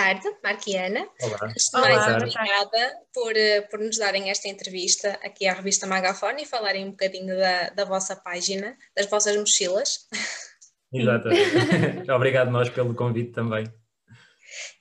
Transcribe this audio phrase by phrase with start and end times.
[0.00, 1.06] tarde, Marquiana.
[1.20, 1.38] Olá.
[1.40, 6.46] Mais Olá, obrigada por, eh, por nos darem esta entrevista aqui à revista Magafone e
[6.46, 10.08] falarem um bocadinho da, da vossa página, das vossas mochilas.
[10.92, 12.10] Exatamente.
[12.10, 13.64] Obrigado nós pelo convite também.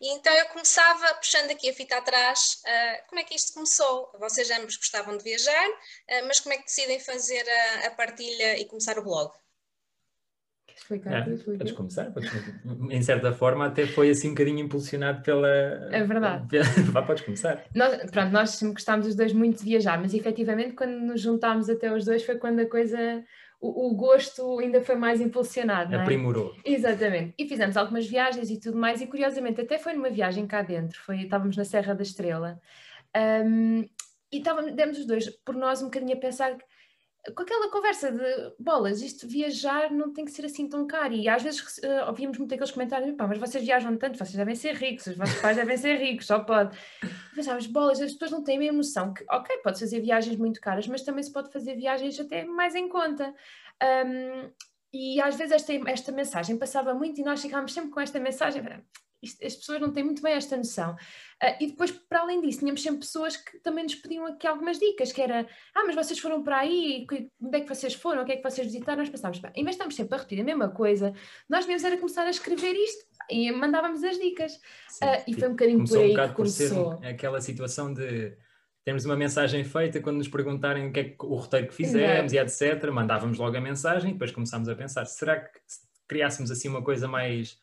[0.01, 4.09] E então eu começava, puxando aqui a fita atrás, uh, como é que isto começou?
[4.19, 8.57] Vocês ambos gostavam de viajar, uh, mas como é que decidem fazer a, a partilha
[8.57, 9.31] e começar o blog?
[10.81, 11.27] Explicar?
[11.27, 12.31] É, podes começar, podes
[12.89, 15.47] Em certa forma, até foi assim um bocadinho impulsionado pela.
[15.91, 16.47] É verdade.
[16.91, 17.63] Vá, podes começar.
[17.73, 21.69] Nós, pronto, nós sempre gostámos os dois muito de viajar, mas efetivamente quando nos juntámos
[21.69, 23.23] até os dois foi quando a coisa.
[23.61, 25.91] O, o gosto ainda foi mais impulsionado.
[25.91, 26.01] Não é?
[26.03, 26.55] Aprimorou.
[26.63, 27.33] Exatamente.
[27.37, 30.97] E fizemos algumas viagens e tudo mais, e curiosamente, até foi numa viagem cá dentro,
[31.01, 32.57] foi, estávamos na Serra da Estrela,
[33.45, 33.81] um,
[34.31, 36.63] e estávamos, demos os dois por nós um bocadinho a pensar que
[37.33, 41.13] com aquela conversa de bolas, isto viajar não tem que ser assim tão caro.
[41.13, 44.55] E às vezes uh, ouvimos muito aqueles comentários: pá, mas vocês viajam tanto, vocês devem
[44.55, 46.77] ser ricos, os vossos pais devem ser ricos, só pode.
[47.35, 50.59] Pensávamos, bolas, as pessoas não têm a mesma noção que, ok, pode fazer viagens muito
[50.59, 53.33] caras, mas também se pode fazer viagens até mais em conta.
[53.81, 54.51] Um,
[54.91, 58.61] e às vezes esta, esta mensagem passava muito e nós ficámos sempre com esta mensagem:
[59.21, 60.93] isto, as pessoas não têm muito bem esta noção.
[60.93, 64.79] Uh, e depois, para além disso, tínhamos sempre pessoas que também nos pediam aqui algumas
[64.79, 67.05] dicas, que era, ah, mas vocês foram para aí,
[67.41, 68.99] onde é que vocês foram, o que é que vocês visitaram?
[68.99, 71.13] Nós pensávamos, bem, em vez de estarmos sempre a repetir a mesma coisa,
[71.49, 74.53] nós devíamos era começar a escrever isto e mandávamos as dicas.
[74.55, 76.95] uh, e foi um bocadinho por aí um que começou.
[76.95, 78.37] Por ser aquela situação de
[78.83, 82.33] temos uma mensagem feita, quando nos perguntarem o que é que, o roteiro que fizemos
[82.33, 82.63] Exato.
[82.63, 85.59] e etc., mandávamos logo a mensagem e depois começámos a pensar, será que
[86.07, 87.59] criássemos assim uma coisa mais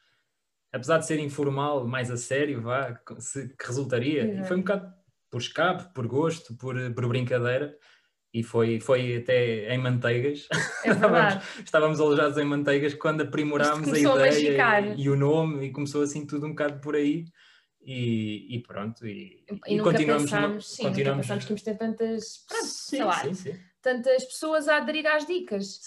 [0.76, 4.40] apesar de ser informal, mais a sério, vá, que resultaria.
[4.40, 4.92] E foi um bocado
[5.30, 7.76] por escape, por gosto, por, por brincadeira.
[8.32, 10.46] E foi, foi até em manteigas.
[10.84, 15.72] É estávamos, estávamos alojados em manteigas quando aprimorámos a ideia e, e, o nome e
[15.72, 17.24] começou assim tudo um bocado por aí.
[17.80, 21.24] E, e pronto, e, e, e continuamos, pensámos, sim, continuamos...
[21.24, 25.06] pensámos que íamos ter tantas, pronto, sim, sei lá, sim, sim tantas pessoas a aderir
[25.06, 25.80] às dicas.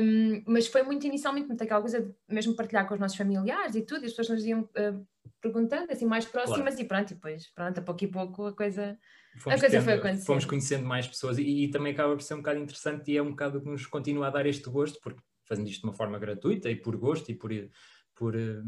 [0.00, 3.74] Um, mas foi muito inicialmente muito aquela coisa de mesmo partilhar com os nossos familiares
[3.74, 5.06] e tudo, e as pessoas nos iam uh,
[5.40, 6.80] perguntando, assim, mais próximas, claro.
[6.80, 8.96] e pronto, e depois, pronto, a pouco e pouco a coisa,
[9.36, 10.26] fomos a coisa tendo, foi acontecendo.
[10.26, 13.22] Fomos conhecendo mais pessoas e, e, também acaba por ser um bocado interessante e é
[13.22, 16.20] um bocado que nos continua a dar este gosto, porque fazendo isto de uma forma
[16.20, 17.50] gratuita e por gosto e por,
[18.14, 18.62] por, eh,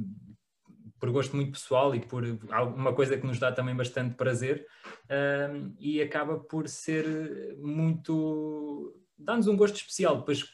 [1.03, 4.65] por gosto muito pessoal e por alguma coisa que nos dá também bastante prazer
[5.51, 10.45] um, e acaba por ser muito dá-nos um gosto especial depois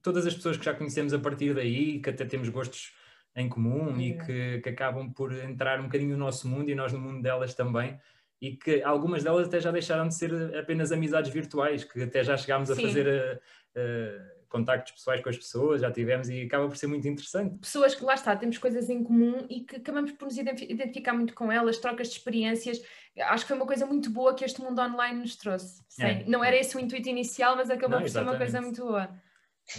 [0.00, 2.94] todas as pessoas que já conhecemos a partir daí que até temos gostos
[3.36, 4.02] em comum é.
[4.02, 7.20] e que, que, acabam por entrar um bocadinho no nosso mundo e nós no mundo
[7.20, 8.00] delas também
[8.40, 12.34] e que algumas delas até já deixaram de ser apenas amizades virtuais que até já
[12.38, 12.86] chegámos a Sim.
[12.86, 13.40] fazer
[13.76, 17.58] a, a contactos pessoais com as pessoas, já tivemos e acaba por ser muito interessante.
[17.58, 21.34] Pessoas que lá está, temos coisas em comum e que acabamos por nos identificar muito
[21.34, 22.80] com elas, trocas de experiências.
[23.18, 25.82] Acho que foi uma coisa muito boa que este mundo online nos trouxe.
[25.98, 26.24] É.
[26.24, 29.08] Não era esse o intuito inicial, mas acabou Não, por ser uma coisa muito boa.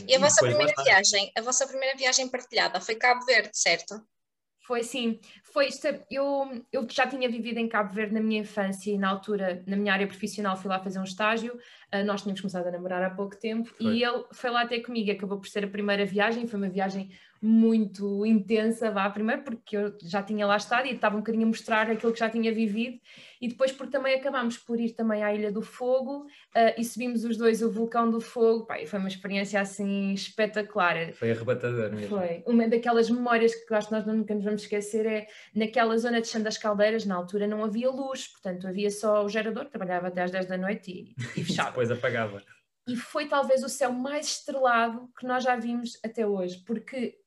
[0.07, 4.01] E a vossa primeira viagem, a vossa primeira viagem partilhada foi Cabo Verde, certo?
[4.65, 8.91] Foi sim, foi isto, eu, eu já tinha vivido em Cabo Verde na minha infância
[8.91, 12.39] e na altura, na minha área profissional, fui lá fazer um estágio, uh, nós tínhamos
[12.39, 13.97] começado a namorar há pouco tempo foi.
[13.97, 17.11] e ele foi lá até comigo, acabou por ser a primeira viagem, foi uma viagem
[17.45, 21.47] muito intensa, vá, primeiro porque eu já tinha lá estado e estava um bocadinho a
[21.47, 22.97] mostrar aquilo que já tinha vivido,
[23.41, 27.25] e depois porque também acabámos por ir também à Ilha do Fogo uh, e subimos
[27.25, 31.11] os dois o vulcão do Fogo, pá, foi uma experiência assim espetacular.
[31.13, 32.17] Foi arrebatador mesmo.
[32.17, 36.21] Foi, uma daquelas memórias que acho que nós nunca nos vamos esquecer é naquela zona
[36.21, 40.07] de Chão das Caldeiras, na altura não havia luz, portanto havia só o gerador, trabalhava
[40.07, 41.71] até às 10 da noite e, e fechava.
[41.71, 42.41] Depois apagava.
[42.87, 47.17] E foi talvez o céu mais estrelado que nós já vimos até hoje, porque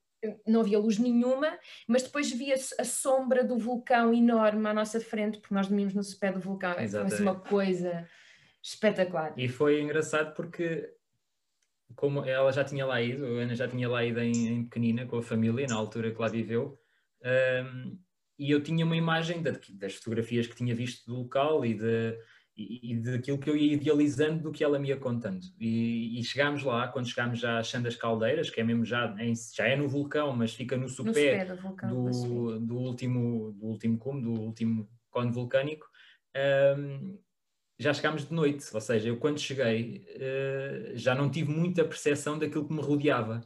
[0.47, 5.39] não havia luz nenhuma, mas depois via a sombra do vulcão enorme à nossa frente,
[5.39, 6.79] porque nós dormimos no pé do vulcão.
[6.79, 6.93] Exatamente.
[6.93, 8.09] Foi assim uma coisa
[8.63, 9.33] espetacular.
[9.37, 10.89] E foi engraçado porque,
[11.95, 15.07] como ela já tinha lá ido, a Ana já tinha lá ido em, em pequenina
[15.07, 16.79] com a família, na altura que lá viveu,
[17.25, 17.99] um,
[18.39, 22.19] e eu tinha uma imagem das fotografias que tinha visto do local e de
[22.57, 25.45] e, e daquilo que eu ia idealizando do que ela me ia contando.
[25.61, 29.15] E, e chegámos lá, quando chegámos já a Chã das Caldeiras, que é mesmo já,
[29.19, 33.67] em, já é no vulcão, mas fica no supé, do, vulcão, do, do, último, do
[33.67, 35.87] último cume, do último cone vulcânico,
[36.79, 37.19] um,
[37.79, 42.39] já chegámos de noite, ou seja, eu quando cheguei uh, já não tive muita percepção
[42.39, 43.43] daquilo que me rodeava.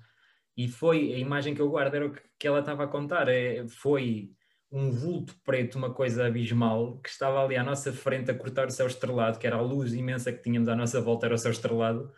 [0.57, 3.29] E foi a imagem que eu guardo, era o que, que ela estava a contar,
[3.29, 4.31] é, foi
[4.73, 8.71] um vulto preto, uma coisa abismal, que estava ali à nossa frente a cortar o
[8.71, 11.51] céu estrelado, que era a luz imensa que tínhamos à nossa volta, era o céu
[11.51, 12.13] estrelado.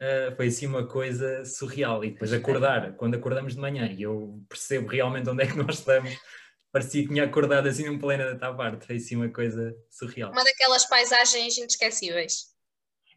[0.00, 2.04] Uh, foi assim uma coisa surreal.
[2.04, 5.78] E depois acordar, quando acordamos de manhã, e eu percebo realmente onde é que nós
[5.78, 6.16] estamos,
[6.70, 10.30] parecia que tinha acordado assim num pleno da Tabarte, foi assim uma coisa surreal.
[10.30, 12.54] Uma daquelas paisagens inesquecíveis.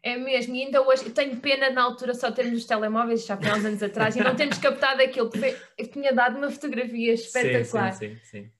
[0.02, 3.50] É mesmo, e ainda hoje tenho pena na altura só termos os telemóveis, já foi
[3.50, 7.12] há uns anos atrás, e não termos captado aquilo, porque eu tinha dado uma fotografia
[7.12, 7.92] espetacular.
[7.92, 8.50] Sim, sim, sim, sim.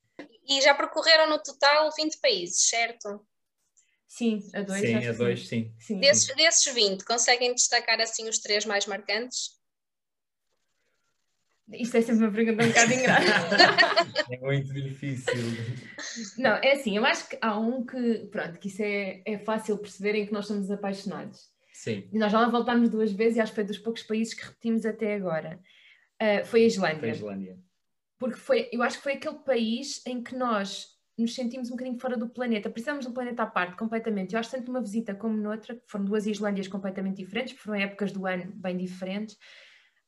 [0.51, 3.25] E já percorreram no total 20 países, certo?
[4.09, 4.81] Sim, a dois.
[4.81, 5.75] Sim, a dois, sim.
[5.79, 6.01] sim.
[6.01, 9.61] Desses, desses 20, conseguem destacar assim os três mais marcantes?
[11.73, 13.57] Isto é sempre uma pergunta um bocado engraçada.
[14.29, 15.35] É muito difícil.
[16.37, 19.79] Não, é assim, eu acho que há um que, pronto, que isso é, é fácil
[19.79, 21.49] perceber em que nós somos apaixonados.
[21.73, 24.35] Sim, E nós já lá voltámos duas vezes e acho que foi dos poucos países
[24.35, 25.61] que repetimos até agora.
[26.19, 26.99] Ah, foi a Islândia.
[26.99, 27.59] foi a Islândia.
[28.21, 30.89] Porque foi, eu acho que foi aquele país em que nós
[31.19, 32.69] nos sentimos um bocadinho fora do planeta.
[32.69, 34.35] Precisamos de um planeta à parte, completamente.
[34.35, 38.13] Eu acho tanto numa visita como noutra, que foram duas Islândias completamente diferentes, foram épocas
[38.13, 39.39] do ano bem diferentes.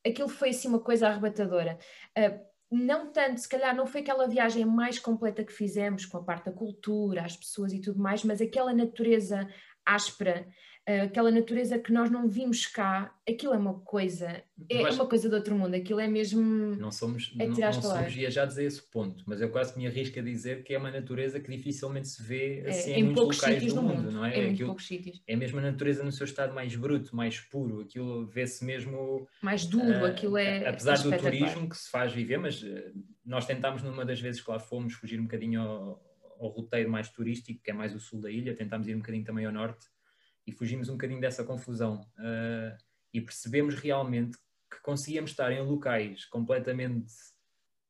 [0.06, 1.78] Aquilo foi assim uma coisa arrebatadora.
[2.16, 2.38] Ah,
[2.70, 6.46] não tanto, se calhar não foi aquela viagem mais completa que fizemos, com a parte
[6.46, 9.48] da cultura, as pessoas e tudo mais, mas aquela natureza
[9.84, 10.46] áspera,
[10.86, 15.28] aquela natureza que nós não vimos cá, aquilo é uma coisa, é acho- uma coisa
[15.28, 16.42] de outro mundo, aquilo é mesmo.
[16.76, 20.18] Não somos, É não, não somos viajados a esse ponto, mas eu quase me arrisco
[20.18, 23.20] a dizer que é uma natureza que dificilmente se vê É, assim em em muitos
[23.20, 24.30] poucos locais sítios do no mundo, mundo, não é?
[24.36, 25.22] em muito Aquilo- poucos sítios.
[25.26, 29.28] é mesmo a natureza no seu estado mais bruto, mais puro, aquilo vê-se mesmo.
[29.40, 30.66] Mais duro, ah, aquilo é.
[30.68, 32.90] Apesar do turismo que se faz viver, mas ah,
[33.24, 36.02] nós tentámos numa das vezes que lá fomos fugir um bocadinho ao,
[36.40, 39.24] ao roteiro mais turístico, que é mais o sul da ilha, tentámos ir um bocadinho
[39.24, 39.86] também ao norte
[40.46, 42.06] e fugimos um bocadinho dessa confusão.
[42.18, 42.76] ah,
[43.14, 44.38] e percebemos realmente
[44.70, 47.12] que conseguíamos estar em locais completamente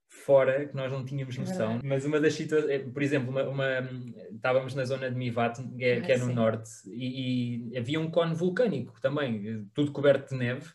[0.09, 1.57] fora que nós não tínhamos É noção.
[1.69, 1.87] verdade.
[1.87, 3.89] Mas uma das situações, por exemplo, uma, uma-
[4.33, 7.99] estávamos na zona de Mivat, que é, Ah, que é no norte, e, e havia
[8.01, 10.71] um cone vulcânico também, eh, tudo coberto de neve.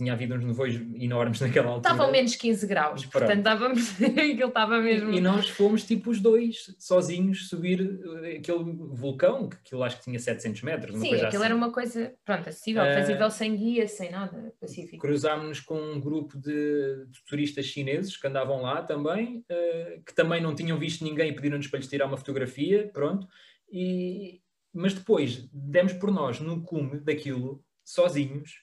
[0.00, 1.92] Tinha havido uns nevoeios enormes naquela altura.
[1.92, 3.12] Estavam menos 15 graus, Pronto.
[3.12, 4.02] portanto estávamos.
[4.02, 5.12] aquilo estava mesmo.
[5.12, 10.04] E, nós fomos tipo os dois, sozinhos, subir eh, aquele vulcão, que aquilo acho que
[10.04, 10.98] tinha 700 metros.
[10.98, 11.44] Sim, aquilo assim.
[11.44, 15.02] era uma coisa, pronto, acessível, Ah, fazível sem guia, sem nada, pacífico.
[15.02, 20.40] Cruzámos-nos com um grupo de, de turistas chineses que andavam lá também, eh, que também
[20.40, 23.26] não tinham visto ninguém e pediram-nos para lhes tirar uma fotografia, pronto.
[23.70, 24.40] E,
[24.72, 28.62] mas depois demos por nós no cume daquilo, sozinhos,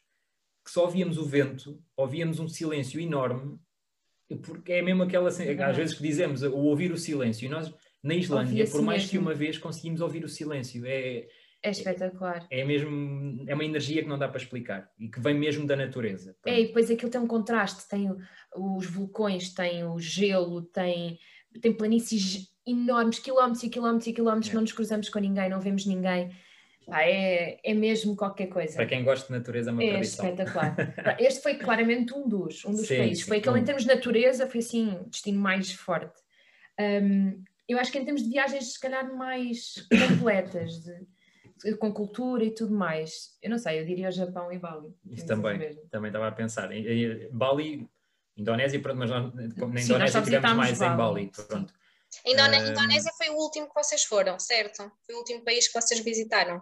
[0.67, 3.57] que só ouvíamos o vento, ouvíamos um silêncio enorme,
[4.43, 5.37] porque é mesmo aquela, às
[5.77, 7.73] vezes que dizemos, o ouvir o silêncio, e nós
[8.03, 9.29] na Islândia, por mais que mesmo.
[9.29, 11.25] uma vez conseguimos ouvir o silêncio, é,
[11.63, 12.45] É espetacular.
[12.51, 15.77] é mesmo, é uma energia que não dá para explicar, e que vem mesmo da
[15.77, 16.35] natureza.
[16.45, 18.13] É, e depois aquilo tem um contraste, tem
[18.53, 21.17] os vulcões, tem o gelo, tem,
[21.61, 24.53] tem planícies enormes, quilómetros e quilómetros e quilómetros, É.
[24.53, 26.29] não nos cruzamos com ninguém, não vemos ninguém.
[26.88, 28.78] Pá, é, é mesmo qualquer coisa.
[28.78, 30.25] Para quem gosta de natureza é uma É tradição.
[30.25, 30.75] espetacular.
[31.19, 33.24] Este foi claramente um dos, um dos Sim, países.
[33.24, 33.66] sim, Foi aquele, em um.
[33.66, 36.18] termos de natureza, foi assim, o destino mais forte.
[36.80, 41.07] Hum, eu acho que em termos de viagens, se calhar mais completas, de-
[41.72, 44.95] de- com cultura e tudo mais, eu não sei, eu diria o Japão e Bali.
[45.12, 45.81] Isso também, mesmo.
[45.92, 46.72] também estava a pensar.
[46.72, 47.86] Em- em- Bali,
[48.38, 51.31] Indonésia, pronto, mas nós, como na Sim, Indonésia tivemos mais em Bali, Bali.
[51.34, 51.44] sim.
[51.48, 51.74] Pronto.
[52.25, 52.30] A
[52.69, 54.89] Indonésia foi o último que vocês foram, certo?
[55.06, 56.62] Foi o último país que vocês visitaram.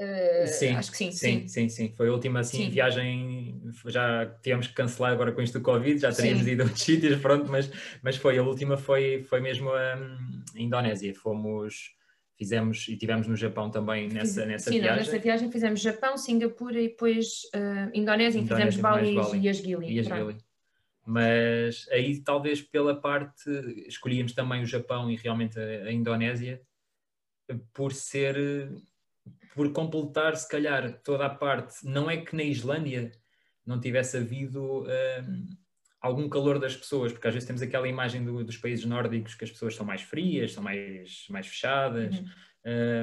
[0.00, 1.48] Uh, Sim, acho que sim, sim, sim.
[1.48, 1.94] sim, sim.
[1.96, 2.70] Foi a última assim, Sim.
[2.70, 6.50] viagem, já tivemos que cancelar agora com isto do Covid, já teríamos Sim.
[6.50, 7.70] ido a outros sítios, pronto, mas,
[8.02, 11.14] mas foi, a última foi, foi mesmo a, a Indonésia.
[11.14, 11.94] Fomos,
[12.36, 15.04] fizemos e tivemos no Japão também nessa, nessa sim, viagem.
[15.04, 19.92] nessa viagem fizemos Japão, Singapura e depois uh, Indonésia, e fizemos Bali, e as Gili.
[19.92, 20.32] e as pronto.
[20.32, 20.44] Gili.
[21.06, 23.48] Mas aí talvez pela parte,
[23.86, 26.60] escolhíamos também o Japão e realmente a, a Indonésia
[27.72, 28.36] por ser,
[29.54, 33.12] por completar se calhar toda a parte, não é que na Islândia
[33.66, 35.46] não tivesse havido hum,
[36.00, 39.44] algum calor das pessoas, porque às vezes temos aquela imagem do- dos países nórdicos que
[39.44, 42.26] as pessoas são mais frias, são mais, mais fechadas, Uhum.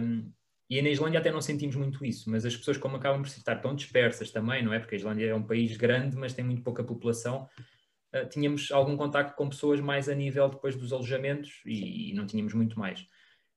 [0.04, 0.32] um,
[0.70, 3.58] e na Islândia até não sentimos muito isso, mas as pessoas como acabam por estar
[3.58, 4.80] tão dispersas também, não é?
[4.80, 7.50] Porque a Islândia é um país grande, mas tem muito pouca população.
[8.16, 12.26] uh, tínhamos algum contacto com pessoas mais a nível depois dos alojamentos e, e não
[12.26, 13.06] tínhamos muito mais.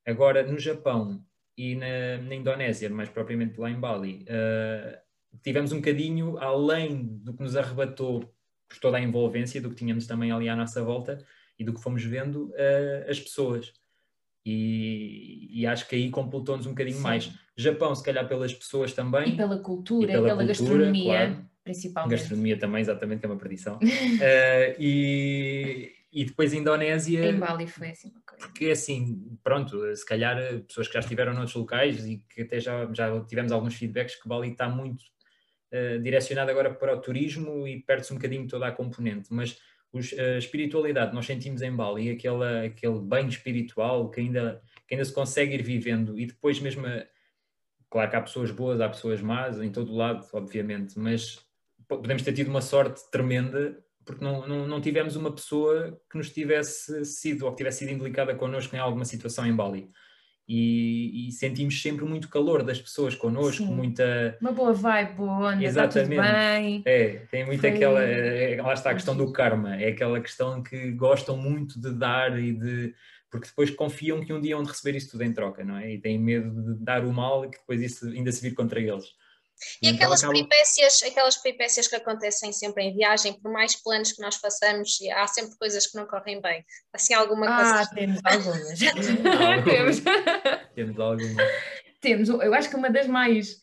[0.06, 1.24] Agora, no Japão
[1.56, 4.98] e na, na Indonésia, mais propriamente lá em Bali, uh,
[5.42, 8.20] tivemos um bocadinho além do que nos arrebatou
[8.68, 11.24] por toda a envolvência, do que tínhamos também ali à nossa volta
[11.58, 13.72] e do que fomos vendo, uh, as pessoas
[14.46, 17.02] e, e acho que aí completou-nos um bocadinho Sim.
[17.02, 17.32] mais.
[17.56, 19.30] Japão, se calhar pelas pessoas também.
[19.30, 21.44] E pela cultura, E pela pela, cultura, gastronomia, claro.
[21.62, 22.10] principalmente.
[22.10, 23.78] Gastronomia também, exatamente, que é uma perdição.
[24.20, 28.12] Eh, e, e depois a Indonésia, Em Bali foi assim.
[28.54, 32.60] Que assim, pronto, se calhar eh, pessoas que já estiveram noutros locais e que até
[32.60, 35.04] já, já tivemos alguns feedbacks que Bali está muito
[35.70, 39.58] eh, direcionado agora para o turismo e perde-se um bocadinho toda a componente, mas
[40.18, 45.12] a espiritualidade nós sentimos em Bali, aquela, aquele bem espiritual que ainda, que ainda se
[45.12, 46.84] consegue ir vivendo e depois mesmo,
[47.88, 51.44] claro que há pessoas boas, há pessoas más em todo lado, obviamente, mas
[51.86, 56.30] podemos ter tido uma sorte tremenda porque não, não, não tivemos uma pessoa que nos
[56.30, 59.90] tivesse sido ou que tivesse sido implicada connosco em alguma situação em Bali
[60.46, 63.74] e, e, sentimos sempre muito calor das pessoas connosco, Sim.
[63.74, 64.36] muita.
[64.40, 66.20] Uma boa vibe, boa onda, Exatamente.
[66.20, 66.82] Bem.
[66.84, 67.70] É, tem muito Foi...
[67.70, 68.02] aquela.
[68.02, 72.38] É, lá está a questão do karma, é aquela questão que gostam muito de dar
[72.38, 72.94] e de.
[73.30, 75.94] Porque depois confiam que um dia vão receber isso tudo em troca, não é?
[75.94, 78.78] E têm medo de dar o mal e que depois isso ainda se vir contra
[78.78, 79.06] eles.
[79.82, 80.34] E, então aquelas, acaba...
[80.34, 85.26] peripécias, aquelas peripécias que acontecem sempre em viagem, por mais planos que nós façamos, há
[85.26, 86.64] sempre coisas que não correm bem.
[86.92, 87.80] Assim, alguma coisa.
[87.80, 88.78] Ah, temos algumas.
[89.64, 90.02] temos.
[90.74, 91.46] temos algumas.
[92.00, 93.62] Temos, eu acho que uma das mais.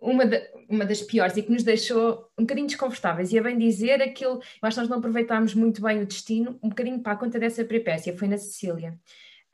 [0.00, 3.56] Uma, de, uma das piores e que nos deixou um bocadinho desconfortáveis, e a bem
[3.56, 7.12] dizer, aquilo, eu acho que nós não aproveitámos muito bem o destino, um bocadinho para
[7.12, 8.98] a conta dessa peripécia, foi na Sicília.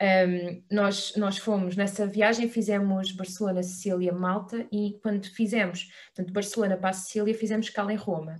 [0.01, 6.77] Um, nós, nós fomos nessa viagem, fizemos Barcelona, Sicília, Malta e quando fizemos, portanto, Barcelona
[6.77, 8.35] para a Sicília, fizemos escala em Roma.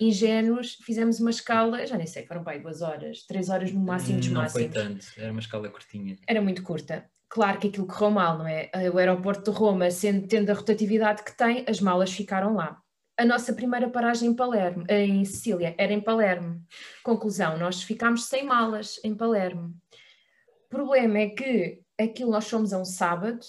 [0.00, 4.18] Ingênuos, fizemos uma escala, já nem sei, foram bem duas horas, três horas no máximo
[4.18, 4.66] dos não máximos.
[4.66, 6.16] Não foi tanto, era uma escala curtinha.
[6.26, 7.08] Era muito curta.
[7.28, 8.68] Claro que aquilo correu mal, não é?
[8.92, 12.80] O aeroporto de Roma, sendo, tendo a rotatividade que tem, as malas ficaram lá.
[13.18, 16.60] A nossa primeira paragem em Palermo, em Sicília, era em Palermo.
[17.02, 19.74] Conclusão, nós ficámos sem malas em Palermo
[20.68, 23.40] problema é que aquilo nós fomos a um sábado,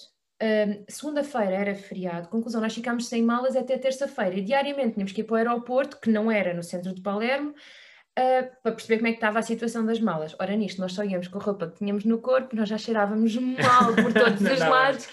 [0.42, 5.22] uh, segunda-feira era feriado, conclusão, nós ficámos sem malas até terça-feira e diariamente tínhamos que
[5.22, 9.08] ir para o aeroporto, que não era no centro de Palermo, uh, para perceber como
[9.08, 10.36] é que estava a situação das malas.
[10.40, 13.36] Ora, nisto, nós só íamos com a roupa que tínhamos no corpo, nós já cheirávamos
[13.36, 15.08] mal por todos os lados.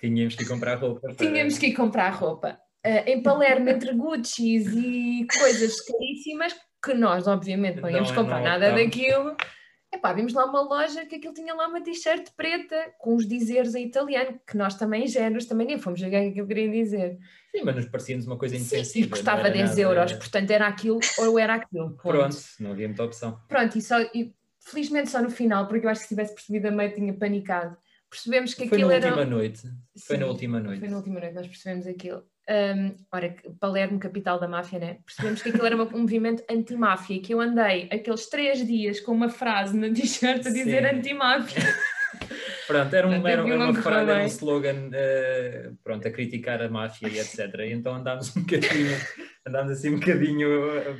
[0.00, 1.00] Tínhamos que ir comprar roupa.
[1.00, 1.14] Para...
[1.14, 2.58] Tínhamos que ir comprar roupa.
[2.84, 8.38] Uh, em Palermo, entre Gucci's e coisas caríssimas, que nós, obviamente, não íamos não, comprar
[8.38, 9.36] não nada daquilo.
[9.92, 13.74] Epá, vimos lá uma loja que aquilo tinha lá uma t-shirt preta com os dizeres
[13.74, 17.18] em italiano, que nós também ingênuos também nem fomos jogar o que eu queria dizer.
[17.50, 19.06] Sim, mas nos parecia-nos uma coisa inofensiva.
[19.06, 19.80] Sim, custava 10 nada...
[19.80, 21.90] euros, portanto era aquilo ou era aquilo.
[22.00, 22.02] Ponto.
[22.02, 23.40] Pronto, não havia muita opção.
[23.48, 26.68] Pronto, e, só, e felizmente só no final, porque eu acho que se tivesse percebido
[26.68, 27.76] a meio tinha panicado.
[28.08, 29.02] Percebemos que foi aquilo era...
[29.02, 29.62] Foi na última noite.
[30.06, 30.80] Foi Sim, na última noite.
[30.80, 32.24] Foi na última noite, nós percebemos aquilo.
[32.48, 34.98] Um, ora, Palermo, capital da máfia, né?
[35.06, 39.28] Percebemos que aquilo era um movimento anti-máfia, que eu andei aqueles três dias com uma
[39.28, 41.62] frase na t-shirt a dizer anti-máfia.
[42.66, 46.68] Pronto, era, um, era, era uma frase, era um slogan uh, pronto, a criticar a
[46.68, 47.52] máfia e etc.
[47.60, 48.96] E então andámos um bocadinho,
[49.46, 50.48] andámos assim um bocadinho,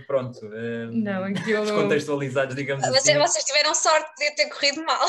[0.07, 1.63] pronto, uh, Não, aquilo...
[1.63, 3.19] descontextualizados, digamos Vocês, assim.
[3.19, 5.07] Vocês tiveram sorte, podia ter corrido mal.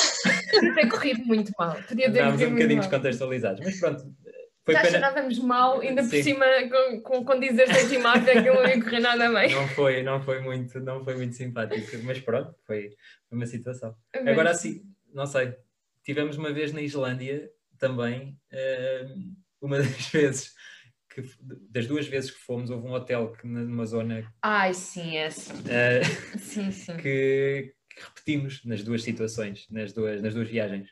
[0.51, 1.75] Podia ter corrido muito mal.
[1.87, 4.03] Podia ter andámos um bocadinho descontextualizados, mas pronto,
[4.63, 4.97] foi Já pena...
[4.97, 6.09] achávamos mal, ainda Sim.
[6.09, 9.51] por cima com, com, com dizer anti-máfia que não ia correr nada bem.
[9.53, 12.95] Não foi, não foi muito, não foi muito simpático, mas pronto, foi,
[13.31, 13.95] uma situação.
[14.13, 15.55] Agora assim, não sei,
[16.03, 17.49] tivemos uma vez na Islândia
[17.79, 20.53] também, uh, uma das vezes
[21.13, 21.23] que,
[21.69, 24.31] das duas vezes que fomos, houve um hotel que numa zona.
[24.41, 25.27] Ai, sim, é.
[25.27, 26.97] Uh, sim, sim.
[26.97, 30.89] Que, que, repetimos nas duas situações, nas duas, nas duas viagens.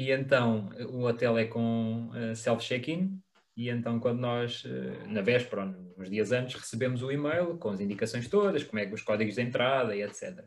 [0.00, 3.20] E então o hotel é com uh, self-check-in,
[3.54, 7.80] e então quando nós, uh, na véspera, uns dias antes, recebemos o e-mail com as
[7.80, 10.42] indicações todas, como é que os códigos de entrada e etc.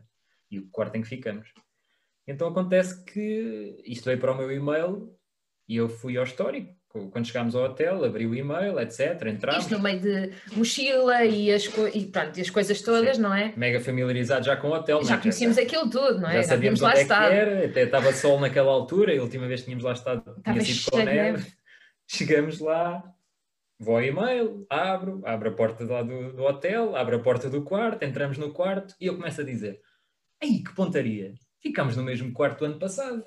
[0.50, 1.54] E o quarto em que ficamos.
[2.26, 5.16] Então acontece que isto veio para o meu e-mail
[5.68, 6.74] e eu fui ao histórico
[7.10, 9.20] quando chegámos ao hotel, abri o e-mail, etc.
[9.26, 9.64] Entramos.
[9.64, 13.22] Isto no meio de mochila e as, e, pronto, e as coisas todas, Sim.
[13.22, 13.52] não é?
[13.56, 15.02] Mega familiarizado já com o hotel.
[15.02, 16.34] Já conhecíamos aquilo tudo, não é?
[16.34, 17.32] Já, já sabíamos lá estado.
[17.32, 20.90] Era, até estava sol naquela altura, a última vez que tínhamos lá estado tinha sido
[20.90, 21.52] com neve.
[22.06, 23.02] Chegamos lá,
[23.78, 27.62] vou ao e-mail, abro, abro a porta lá do, do hotel, abro a porta do
[27.62, 29.80] quarto, entramos no quarto e eu começo a dizer:
[30.40, 31.32] Ei, que pontaria!
[31.60, 33.24] Ficámos no mesmo quarto do ano passado.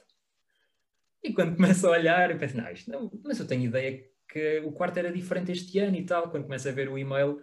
[1.28, 4.60] E quando começo a olhar, eu penso, não, isto não, mas eu tenho ideia que
[4.60, 6.32] o quarto era diferente este ano e tal.
[6.32, 7.42] Quando começo a ver o e-mail,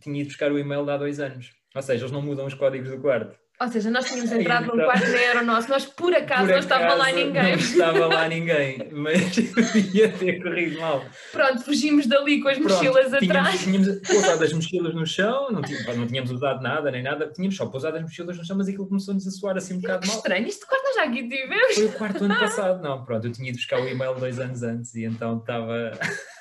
[0.00, 1.52] tinha ido buscar o e-mail de há dois anos.
[1.74, 3.38] Ou seja, eles não mudam os códigos do quarto.
[3.62, 6.46] Ou seja, nós tínhamos entrado então, num quarto que era o nosso, nós por acaso
[6.46, 7.42] por não estava lá ninguém.
[7.42, 9.36] Não estava lá ninguém, mas
[9.92, 11.04] ia ter corrido mal.
[11.30, 13.60] Pronto, fugimos dali com as Pronto, mochilas tínhamos, atrás.
[13.60, 17.54] Tínhamos pousado as mochilas no chão, não tínhamos, não tínhamos usado nada nem nada, tínhamos
[17.54, 20.16] só pousado as mochilas no chão, mas aquilo começou-nos a soar assim um bocado mal.
[20.16, 21.74] estranho, isto quarto nós já aqui tivemos.
[21.74, 24.62] Foi o quarto ano passado, não, pronto, eu tinha ido buscar o e-mail dois anos
[24.62, 25.92] antes e então estava,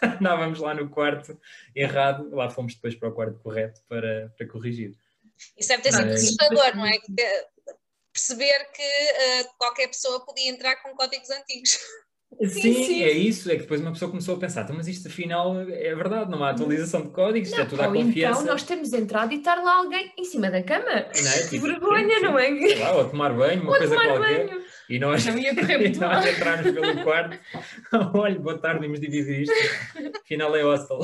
[0.01, 1.37] andávamos lá no quarto
[1.75, 4.93] errado, lá fomos depois para o quarto correto para, para corrigir.
[5.57, 6.91] Isso deve ter sido assustador, não é?
[8.11, 11.79] perceber que uh, qualquer pessoa podia entrar com códigos antigos.
[12.37, 13.49] Sim, sim, sim, é isso.
[13.49, 16.43] É que depois uma pessoa começou a pensar, então, mas isto afinal é verdade, não
[16.43, 18.41] há atualização de códigos, isto é tudo à então confiança.
[18.41, 20.85] Então nós temos entrado e estar lá alguém em cima da cama.
[20.85, 21.07] Não é?
[21.49, 22.49] Tipo, vergonha, sim, não é?
[22.79, 24.47] Lá, ou tomar banho, uma ou coisa qualquer.
[24.47, 24.63] Banho.
[24.89, 27.39] E nós, não ia nós entrarmos pelo quarto.
[28.17, 29.53] Olha, boa tarde, vamos dividir isto.
[30.19, 30.99] Afinal é hostel.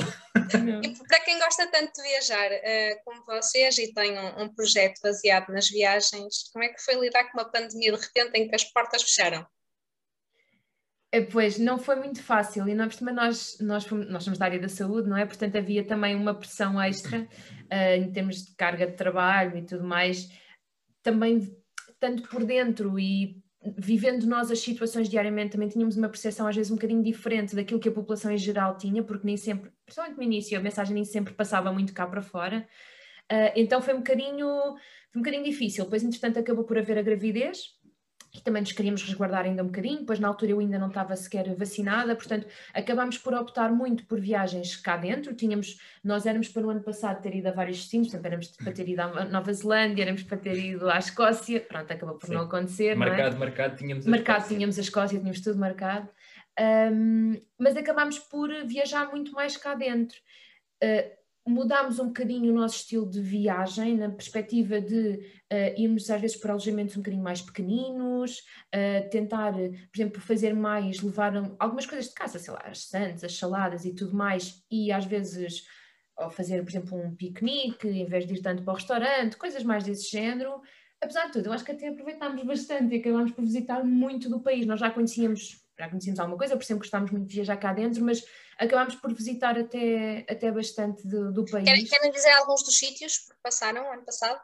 [0.82, 5.00] E para quem gosta tanto de viajar uh, como vocês e tem um, um projeto
[5.00, 8.56] baseado nas viagens, como é que foi lidar com uma pandemia de repente em que
[8.56, 9.46] as portas fecharam?
[11.12, 14.58] É, pois, não foi muito fácil e nós, nós, nós, fomos, nós somos da área
[14.58, 15.24] da saúde, não é?
[15.24, 19.84] Portanto, havia também uma pressão extra uh, em termos de carga de trabalho e tudo
[19.84, 20.28] mais,
[21.04, 21.56] também
[22.00, 23.45] tanto por dentro e
[23.76, 27.80] vivendo nós as situações diariamente, também tínhamos uma percepção às vezes um bocadinho diferente daquilo
[27.80, 31.04] que a população em geral tinha, porque nem sempre, principalmente no início, a mensagem nem
[31.04, 32.66] sempre passava muito cá para fora.
[33.32, 34.46] Uh, então foi um bocadinho,
[35.10, 35.84] foi um bocadinho difícil.
[35.84, 37.76] Depois, entretanto, acabou por haver a gravidez,
[38.36, 41.16] e também nos queríamos resguardar ainda um bocadinho, pois na altura eu ainda não estava
[41.16, 46.66] sequer vacinada, portanto acabámos por optar muito por viagens cá dentro, tínhamos, nós éramos para
[46.66, 49.52] o ano passado ter ido a vários destinos, portanto éramos para ter ido à Nova
[49.52, 52.34] Zelândia, éramos para ter ido à Escócia, pronto, acabou por Sim.
[52.34, 53.46] não acontecer, Marcado, não é?
[53.46, 54.56] marcado, tínhamos a Marcado, Escócia.
[54.56, 56.08] tínhamos a Escócia, tínhamos tudo marcado,
[56.92, 60.16] um, mas acabámos por viajar muito mais cá dentro.
[60.82, 65.20] Uh, mudámos um bocadinho o nosso estilo de viagem, na perspectiva de
[65.52, 68.40] uh, irmos às vezes para alojamentos um bocadinho mais pequeninos,
[68.74, 73.22] uh, tentar, por exemplo, fazer mais, levar algumas coisas de casa, sei lá, as sandes,
[73.22, 75.64] as saladas e tudo mais, e às vezes
[76.30, 79.84] fazer, por exemplo, um piquenique, em vez de ir tanto para o restaurante, coisas mais
[79.84, 80.60] desse género.
[81.00, 84.40] Apesar de tudo, eu acho que até aproveitámos bastante e acabámos por visitar muito do
[84.40, 84.66] país.
[84.66, 88.04] Nós já conhecíamos, já conhecíamos alguma coisa, por exemplo, gostávamos muito de viajar cá dentro,
[88.04, 88.24] mas
[88.58, 91.64] acabámos por visitar até, até bastante do, do país.
[91.64, 94.40] Querem, querem dizer alguns dos sítios que passaram ano passado?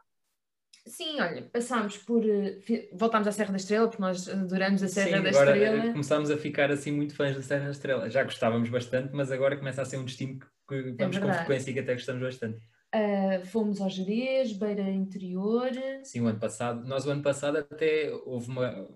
[0.87, 2.25] Sim, olha, passámos por.
[2.29, 5.87] Eh, voltámos à Serra da Estrela, porque nós adoramos a Serra Sim, da agora Estrela.
[5.87, 8.11] Eh, começámos a ficar assim muito fãs da Serra da Estrela.
[8.11, 11.33] Já gostávamos bastante, mas agora começa a ser um destino que é vamos é com
[11.33, 12.59] frequência e que até gostamos bastante.
[12.95, 15.71] Uh, fomos ao Jerez, Beira Interior.
[16.03, 16.85] Sim, o ano passado.
[16.87, 18.89] Nós, o ano passado, até houve uma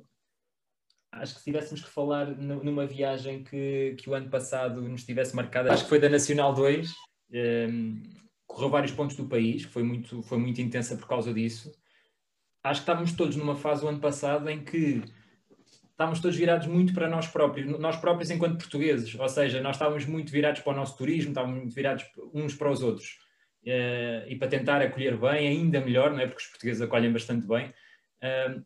[1.21, 5.35] acho que se tivéssemos que falar numa viagem que, que o ano passado nos tivesse
[5.35, 6.95] marcado, acho que foi da Nacional 2, um,
[7.33, 8.03] ehm,
[8.47, 11.73] correu vários pontos do país, foi muito, foi muito intensa por causa disso.
[12.63, 15.03] Acho que estávamos todos numa fase o ano passado em que
[15.91, 20.05] estávamos todos virados muito para nós próprios, nós próprios enquanto portugueses, ou seja, nós estávamos
[20.05, 23.19] muito virados para o nosso turismo, estávamos muito virados uns para os outros.
[23.63, 26.27] Uh, e para tentar acolher bem, ainda melhor, não é?
[26.27, 27.73] porque os portugueses acolhem bastante bem.
[28.23, 28.65] Uh,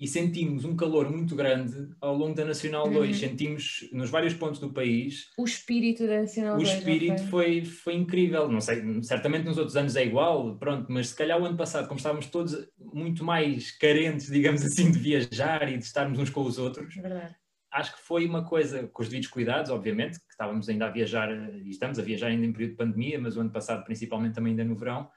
[0.00, 3.10] e sentimos um calor muito grande ao longo da Nacional 2.
[3.10, 3.28] Uhum.
[3.28, 5.28] Sentimos nos vários pontos do país.
[5.36, 6.68] O espírito da Nacional 2.
[6.68, 7.60] O espírito foi?
[7.60, 7.64] foi?
[7.66, 8.48] Foi, incrível.
[8.48, 11.86] Não sei, certamente nos outros anos é igual, pronto, mas se calhar o ano passado,
[11.86, 16.44] como estávamos todos muito mais carentes, digamos assim, de viajar e de estarmos uns com
[16.44, 16.94] os outros.
[16.94, 17.36] Verdade.
[17.70, 21.30] Acho que foi uma coisa, com os devidos cuidados, obviamente, que estávamos ainda a viajar,
[21.30, 24.52] e estamos a viajar ainda em período de pandemia, mas o ano passado, principalmente, também
[24.52, 25.10] ainda no verão.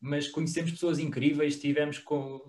[0.00, 2.40] Mas conhecemos pessoas incríveis, estivemos com,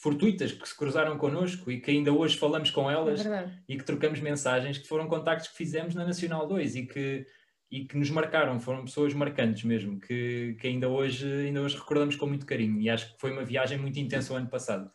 [0.00, 3.84] fortuitas que se cruzaram connosco e que ainda hoje falamos com elas é e que
[3.84, 7.26] trocamos mensagens, que foram contactos que fizemos na Nacional 2 e que,
[7.70, 12.14] e que nos marcaram, foram pessoas marcantes mesmo, que, que ainda, hoje, ainda hoje recordamos
[12.14, 14.88] com muito carinho e acho que foi uma viagem muito intensa o ano passado.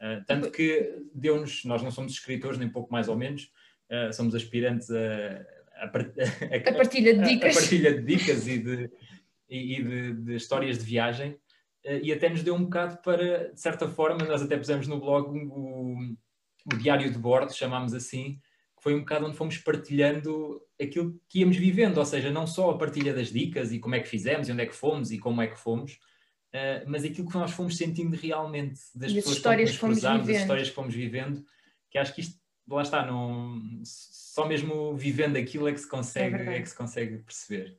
[0.00, 3.50] Uh, tanto que deu-nos, nós não somos escritores, nem pouco mais ou menos,
[3.90, 4.96] uh, somos aspirantes a,
[5.78, 8.90] a, a, a, partilha de dicas, a, partilha de dicas e de,
[9.48, 11.36] e, de, de histórias de viagem
[12.02, 15.28] e até nos deu um bocado para, de certa forma, nós até pusemos no blog
[15.50, 16.16] o,
[16.72, 18.40] o diário de bordo, chamámos assim,
[18.76, 22.70] que foi um bocado onde fomos partilhando aquilo que íamos vivendo, ou seja, não só
[22.70, 25.18] a partilha das dicas e como é que fizemos, e onde é que fomos e
[25.18, 25.92] como é que fomos,
[26.54, 30.28] uh, mas aquilo que nós fomos sentindo realmente das e pessoas histórias que fomos cruzamos,
[30.28, 31.44] as histórias que fomos vivendo,
[31.90, 36.36] que acho que isto, lá está, não, só mesmo vivendo aquilo é que se consegue,
[36.36, 37.76] é, é que se consegue perceber.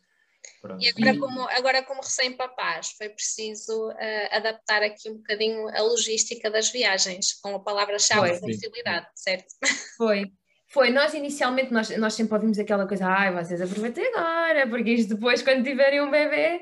[0.62, 0.84] Pronto.
[0.84, 6.49] E agora, como, agora como recém-papás, foi preciso uh, adaptar aqui um bocadinho a logística
[6.49, 9.53] das viagens, com a palavra-chave flexibilidade, certo?
[9.97, 10.31] Foi.
[10.67, 15.13] Foi, nós inicialmente, nós, nós sempre ouvimos aquela coisa, ai, vocês aproveitem agora, porque isto
[15.15, 16.62] depois, quando tiverem um bebê,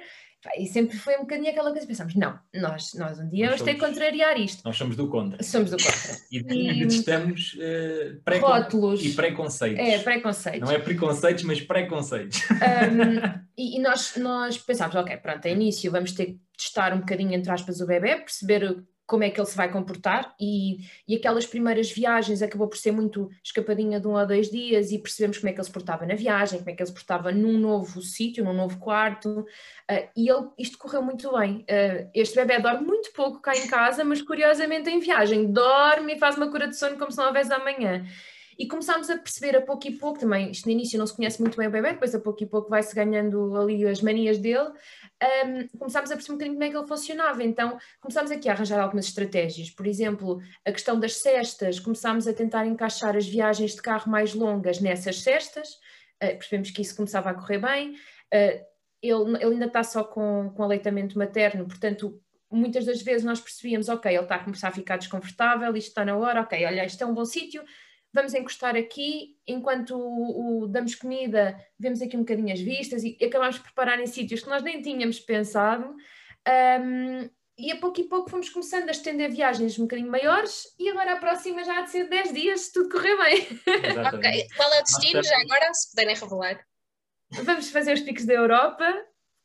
[0.58, 3.72] e sempre foi um bocadinho aquela coisa, pensamos, não, nós, nós um dia nós vamos
[3.72, 4.62] ter que contrariar isto.
[4.66, 5.42] Nós somos do contra.
[5.42, 6.18] Somos do contra.
[6.32, 9.80] e, e detestamos uh, pré rótulos e preconceitos.
[9.80, 10.62] É, preconceitos.
[10.62, 12.42] Não é preconceitos, mas preconceitos.
[12.52, 17.00] Um, e, e nós, nós pensámos, ok, pronto, a início vamos ter que testar um
[17.00, 21.16] bocadinho, entre aspas, o bebê, perceber como é que ele se vai comportar e, e
[21.16, 25.38] aquelas primeiras viagens acabou por ser muito escapadinha de um a dois dias e percebemos
[25.38, 27.58] como é que ele se portava na viagem, como é que ele se portava num
[27.58, 31.66] novo sítio, num novo quarto uh, e ele, isto correu muito bem.
[31.70, 36.20] Uh, este bebê dorme muito pouco cá em casa, mas curiosamente em viagem dorme e
[36.20, 38.06] faz uma cura de sono como se não houvesse amanhã.
[38.58, 41.42] E começámos a perceber a pouco e pouco, também, isto no início não se conhece
[41.42, 44.70] muito bem o bebê, depois a pouco e pouco vai-se ganhando ali as manias dele,
[44.70, 48.54] um, começámos a perceber um bocadinho como é que ele funcionava, então começámos aqui a
[48.54, 53.76] arranjar algumas estratégias, por exemplo, a questão das cestas, começámos a tentar encaixar as viagens
[53.76, 55.70] de carro mais longas nessas cestas,
[56.24, 60.52] uh, percebemos que isso começava a correr bem, uh, ele, ele ainda está só com,
[60.56, 62.20] com aleitamento materno, portanto
[62.54, 66.06] muitas das vezes nós percebíamos, ok, ele está a começar a ficar desconfortável, isto está
[66.06, 67.64] na hora, ok, olha, isto é um bom sítio,
[68.14, 73.18] vamos encostar aqui, enquanto o, o, damos comida, vemos aqui um bocadinho as vistas e
[73.22, 75.96] acabamos de preparar em sítios que nós nem tínhamos pensado.
[76.48, 80.90] Um, e a pouco e pouco fomos começando a estender viagens um bocadinho maiores e
[80.90, 83.48] agora a próxima já há de ser 10 dias, se tudo correr bem.
[84.14, 86.66] ok, qual é o destino já agora, se puderem revelar?
[87.44, 88.86] Vamos fazer os picos da Europa,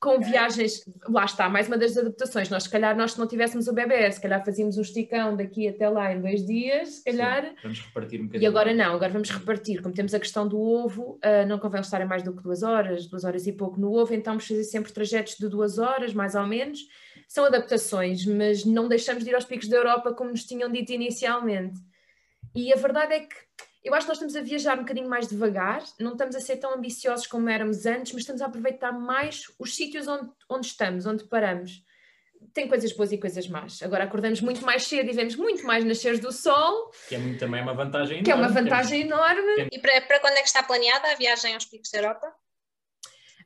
[0.01, 2.49] com viagens, lá está, mais uma das adaptações.
[2.49, 5.67] Nós, se calhar, nós se não tivéssemos o bebê, se calhar fazíamos um esticão daqui
[5.67, 7.45] até lá em dois dias, se calhar.
[7.45, 8.45] Sim, vamos repartir um bocadinho.
[8.45, 9.83] E agora não, agora vamos repartir.
[9.83, 13.07] Como temos a questão do ovo, uh, não convém estar mais do que duas horas,
[13.07, 16.37] duas horas e pouco no ovo, então vamos fazer sempre trajetos de duas horas, mais
[16.37, 16.79] ou menos.
[17.27, 20.93] São adaptações, mas não deixamos de ir aos picos da Europa como nos tinham dito
[20.93, 21.79] inicialmente.
[22.55, 23.35] E a verdade é que
[23.89, 26.57] eu acho que nós estamos a viajar um bocadinho mais devagar, não estamos a ser
[26.57, 31.07] tão ambiciosos como éramos antes, mas estamos a aproveitar mais os sítios onde, onde estamos,
[31.07, 31.83] onde paramos.
[32.53, 33.83] Tem coisas boas e coisas más.
[33.83, 36.93] Agora acordamos muito mais cedo e vemos muito mais nascer do sol.
[37.09, 38.25] Que é muito, também uma vantagem enorme.
[38.25, 39.69] Que é uma vantagem enorme.
[39.73, 42.33] E para, para quando é que está planeada a viagem aos picos da Europa?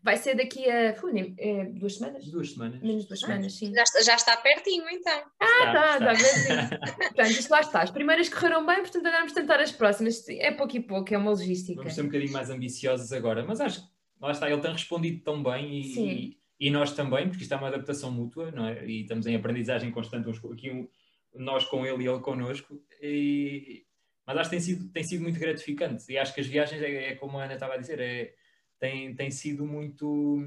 [0.03, 0.97] Vai ser daqui a
[1.39, 2.27] é, duas semanas?
[2.27, 2.83] Duas semanas.
[2.83, 3.73] Menos duas semanas, sim.
[3.73, 5.23] Já está, já está pertinho, então.
[5.39, 6.79] Ah, está, está, está.
[6.87, 7.83] portanto, isto lá está.
[7.83, 10.29] As primeiras correram bem, portanto agora vamos tentar as próximas.
[10.29, 11.77] É pouco e pouco, é uma logística.
[11.77, 13.89] Vamos ser um bocadinho mais ambiciosos agora, mas acho que
[14.21, 17.57] lá está, ele tem respondido tão bem e, e, e, nós também, porque isto é
[17.57, 18.85] uma adaptação mútua, não é?
[18.85, 20.89] E estamos em aprendizagem constante, aqui
[21.33, 22.83] nós com ele e ele connosco.
[23.01, 23.85] E,
[24.27, 27.11] mas acho que tem sido, tem sido muito gratificante e acho que as viagens, é,
[27.11, 28.35] é como a Ana estava a dizer, é
[28.83, 30.45] têm, têm sido muito,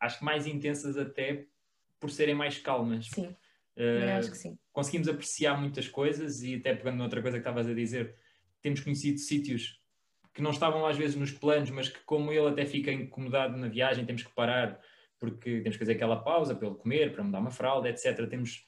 [0.00, 1.44] acho que mais intensas até
[2.00, 3.10] por serem mais calmas.
[3.10, 4.58] Sim, uh, acho que sim.
[4.72, 8.14] Conseguimos apreciar muitas coisas e até pegando noutra coisa que estavas a dizer,
[8.62, 9.82] temos conhecido sítios
[10.32, 13.68] que não estavam às vezes nos planos, mas que como ele até fica incomodado na
[13.68, 14.80] viagem, temos que parar
[15.20, 18.26] porque temos que fazer aquela pausa para ele comer, para mudar uma fralda, etc.
[18.28, 18.66] Temos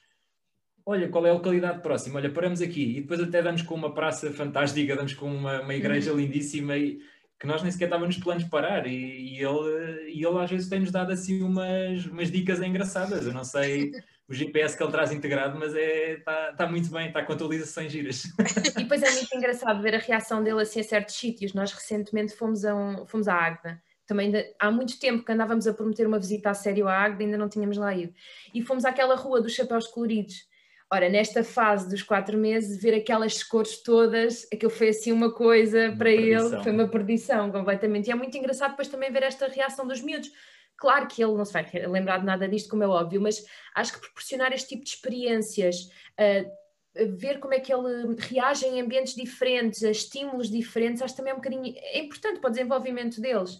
[0.85, 2.17] olha, qual é a localidade próxima?
[2.17, 2.97] Olha, paramos aqui.
[2.97, 6.19] E depois até damos com uma praça fantástica, damos com uma, uma igreja uhum.
[6.19, 7.01] lindíssima e
[7.39, 10.49] que nós nem sequer estávamos nos planos de parar e, e, ele, e ele às
[10.49, 13.25] vezes tem-nos dado assim umas, umas dicas engraçadas.
[13.27, 13.91] Eu não sei
[14.27, 17.33] o GPS que ele traz integrado, mas está é, tá, tá muito bem, está com
[17.33, 18.23] atualizações giras.
[18.77, 21.53] E depois é muito engraçado ver a reação dele assim a certos sítios.
[21.53, 23.81] Nós recentemente fomos a, um, fomos à Águeda.
[24.05, 27.37] Também há muito tempo que andávamos a prometer uma visita a sério à Águeda, ainda
[27.37, 28.13] não tínhamos lá ido.
[28.53, 30.47] E fomos àquela rua dos chapéus coloridos
[30.91, 35.89] Ora, nesta fase dos quatro meses, ver aquelas cores todas, aquilo foi assim uma coisa
[35.89, 36.53] uma para perdição.
[36.53, 38.07] ele, foi uma perdição completamente.
[38.07, 40.31] E é muito engraçado depois também ver esta reação dos miúdos.
[40.77, 43.43] Claro que ele não se vai lembrar de nada disto, como é óbvio, mas
[43.75, 48.79] acho que proporcionar este tipo de experiências, uh, ver como é que ele reage em
[48.79, 52.51] ambientes diferentes, a estímulos diferentes, acho que também é um bocadinho é importante para o
[52.51, 53.59] desenvolvimento deles.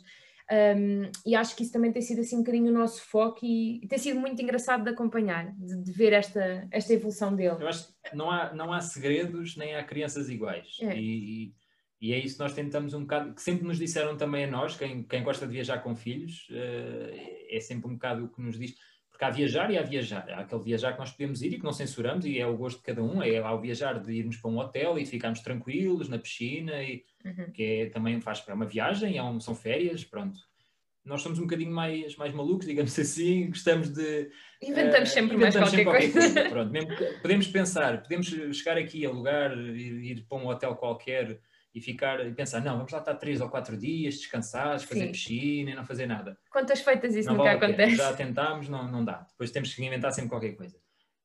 [0.49, 3.83] Um, e acho que isso também tem sido assim um bocadinho o nosso foco e,
[3.83, 7.57] e tem sido muito engraçado de acompanhar, de, de, ver esta, esta evolução dele.
[7.59, 10.77] Eu acho que não há, não há segredos nem há crianças iguais.
[10.81, 10.97] É.
[10.97, 11.53] E,
[11.99, 14.77] e é isso que nós tentamos um bocado, que sempre nos disseram também a nós,
[14.77, 18.57] quem, quem gosta de viajar com filhos, uh, é sempre um bocado o que nos
[18.57, 18.75] diz
[19.17, 20.29] porque há viajar e há viajar.
[20.29, 22.77] Há aquele viajar que nós podemos ir e que não censuramos, e é o gosto
[22.77, 23.23] de cada um.
[23.23, 27.51] É ao viajar de irmos para um hotel e ficarmos tranquilos na piscina, e, uhum.
[27.51, 30.39] que é, também faz é uma viagem, é um, são férias, pronto.
[31.03, 34.29] Nós somos um bocadinho mais, mais malucos, digamos assim, gostamos de.
[34.61, 36.33] Inventamos uh, sempre inventamos mais qualquer, sempre qualquer coisa.
[36.33, 36.85] coisa.
[36.85, 41.39] Pronto, podemos pensar, podemos chegar aqui a lugar, ir, ir para um hotel qualquer
[41.77, 45.11] e ficar e pensar, não, vamos lá estar três ou quatro dias descansados, fazer Sim.
[45.11, 46.37] piscina e não fazer nada.
[46.51, 47.95] Quantas feitas isso não nunca vale acontece?
[47.95, 49.25] Já tentámos, não, não dá.
[49.29, 50.77] Depois temos que inventar sempre qualquer coisa.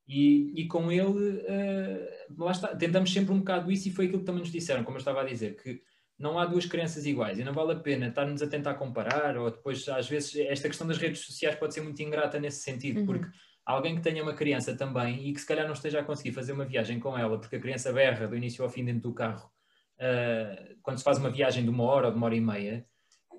[0.06, 4.20] E, e com ele, uh, lá está, tentamos sempre um bocado isso e foi aquilo
[4.20, 5.80] que também nos disseram, como eu estava a dizer, que
[6.18, 9.50] não há duas crianças iguais e não vale a pena estarmos a tentar comparar ou
[9.50, 13.06] depois, às vezes, esta questão das redes sociais pode ser muito ingrata nesse sentido, uhum.
[13.06, 13.28] porque
[13.64, 16.52] alguém que tenha uma criança também e que se calhar não esteja a conseguir fazer
[16.52, 19.50] uma viagem com ela porque a criança berra do início ao fim dentro do carro
[20.02, 22.86] uh, quando se faz uma viagem de uma hora ou de uma hora e meia,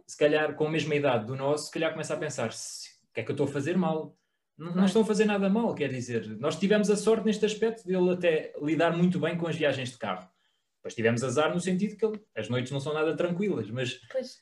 [0.07, 3.21] se calhar com a mesma idade do nosso, se calhar começa a pensar: o que
[3.21, 4.17] é que eu estou a fazer mal?
[4.57, 7.85] Não, não estou a fazer nada mal, quer dizer, nós tivemos a sorte neste aspecto
[7.87, 10.29] de ele até lidar muito bem com as viagens de carro.
[10.77, 14.41] Depois tivemos azar no sentido que ele, as noites não são nada tranquilas, mas pois.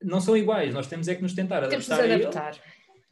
[0.00, 0.72] não são iguais.
[0.72, 2.52] Nós temos é que nos tentar adaptar, adaptar.
[2.52, 2.60] a ele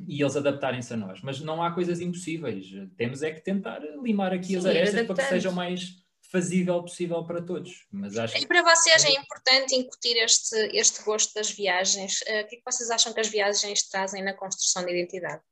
[0.06, 1.20] e eles adaptarem-se a nós.
[1.22, 2.66] Mas não há coisas impossíveis.
[2.96, 7.24] Temos é que tentar limar aqui Sim, as arestas para que sejam mais fazível possível
[7.24, 7.86] para todos.
[7.90, 12.20] Mas acho e para vocês é importante incutir este, este gosto das viagens.
[12.22, 15.42] Uh, o que é que vocês acham que as viagens trazem na construção de identidade?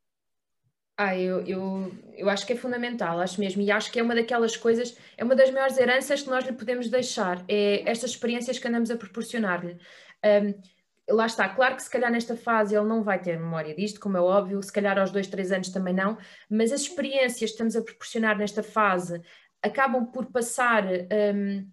[1.00, 4.16] Ah, eu, eu, eu acho que é fundamental, acho mesmo, e acho que é uma
[4.16, 8.58] daquelas coisas, é uma das maiores heranças que nós lhe podemos deixar, é estas experiências
[8.58, 9.78] que andamos a proporcionar-lhe.
[10.24, 10.60] Um,
[11.14, 14.16] lá está, claro que se calhar nesta fase ele não vai ter memória disto, como
[14.16, 16.18] é óbvio, se calhar aos dois, três anos também não,
[16.50, 19.22] mas as experiências que estamos a proporcionar nesta fase
[19.62, 20.84] acabam por passar,
[21.34, 21.70] um,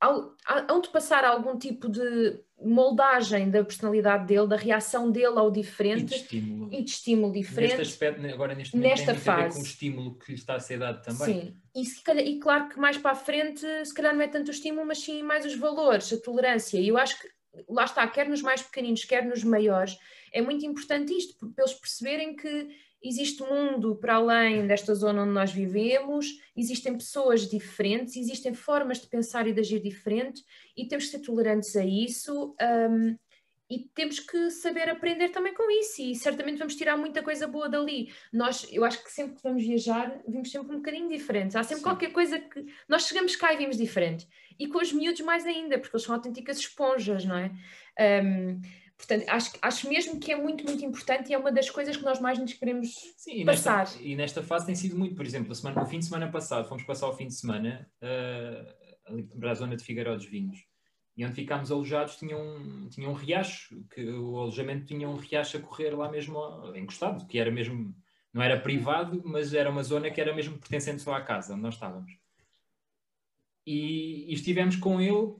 [0.00, 6.02] hão de passar algum tipo de moldagem da personalidade dele, da reação dele ao diferente
[6.02, 7.76] e de estímulo, e de estímulo diferente.
[7.76, 9.40] Neste aspecto, agora neste momento, nesta tem fase.
[9.40, 11.40] a ver com o estímulo que lhe está a ser dado também.
[11.40, 14.48] Sim, e, calhar, e, claro que mais para a frente, se calhar não é tanto
[14.48, 16.78] o estímulo, mas sim mais os valores, a tolerância.
[16.78, 17.28] E eu acho que,
[17.68, 19.96] lá está, quer nos mais pequeninos, quer nos maiores,
[20.32, 22.68] é muito importante isto, para eles perceberem que
[23.02, 29.06] existe mundo para além desta zona onde nós vivemos, existem pessoas diferentes, existem formas de
[29.06, 30.44] pensar e de agir diferentes
[30.76, 33.16] e temos que ser tolerantes a isso um,
[33.70, 37.68] e temos que saber aprender também com isso e certamente vamos tirar muita coisa boa
[37.68, 38.10] dali.
[38.32, 41.54] Nós, eu acho que sempre que vamos viajar, vimos sempre um bocadinho diferentes.
[41.54, 41.82] Há sempre Sim.
[41.82, 44.26] qualquer coisa que nós chegamos cá e vimos diferente.
[44.58, 47.52] E com os miúdos mais ainda, porque eles são autênticas esponjas, não é?
[48.24, 48.60] Um,
[48.98, 52.04] Portanto, acho, acho mesmo que é muito, muito importante e é uma das coisas que
[52.04, 53.78] nós mais nos queremos Sim, e passar.
[53.78, 56.68] Nesta, e nesta fase tem sido muito, por exemplo, semana, o fim de semana passado,
[56.68, 58.74] fomos passar o fim de semana uh,
[59.06, 60.66] ali para a zona de Figueiró dos Vinhos.
[61.16, 65.56] E onde ficámos alojados tinha um, tinha um riacho, que o alojamento tinha um riacho
[65.56, 66.38] a correr lá mesmo
[66.74, 67.94] encostado, que era mesmo,
[68.32, 71.62] não era privado, mas era uma zona que era mesmo pertencente só à casa onde
[71.62, 72.12] nós estávamos.
[73.64, 75.34] E, e estivemos com ele